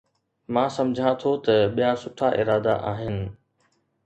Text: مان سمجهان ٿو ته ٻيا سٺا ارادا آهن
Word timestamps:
مان 0.53 0.67
سمجهان 0.75 1.13
ٿو 1.21 1.31
ته 1.45 1.55
ٻيا 1.75 1.91
سٺا 2.01 2.27
ارادا 2.41 2.75
آهن 2.91 3.17